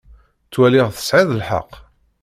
[0.45, 1.71] Ttwaliɣ tesɛiḍ lḥeqq.